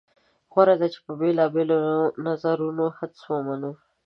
غوره 0.51 0.75
ده 0.79 0.87
چې 0.93 0.99
موږ 1.05 1.17
بېلابېل 1.21 1.71
نظریاتي 2.27 2.95
حدس 2.97 3.21
ومنو. 3.27 3.71